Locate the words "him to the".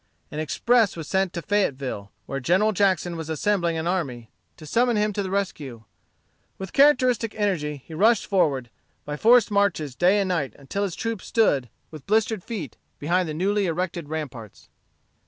4.97-5.29